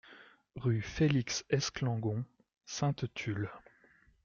[0.55, 2.25] Rue Felix Esclangon,
[2.65, 3.51] Sainte-Tulle